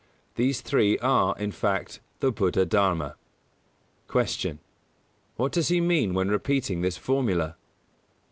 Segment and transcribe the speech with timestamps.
[0.33, 3.17] These three are, in fact, the Buddha Dharma.
[4.07, 4.49] 150.
[4.53, 4.59] Q.
[5.37, 7.55] _What does he mean when repeating this formula?